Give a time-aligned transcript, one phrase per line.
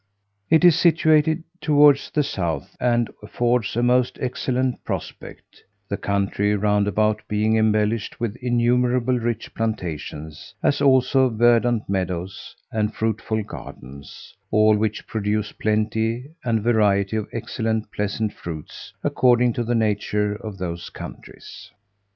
[0.49, 6.87] It is situate towards the south, and affords a most excellent prospect; the country round
[6.87, 14.75] about being embellished with innumerable rich plantations, as also verdant meadows and fruitful gardens; all
[14.75, 20.89] which produce plenty and variety of excellent pleasant fruits, according to the nature of those
[20.89, 21.69] countries.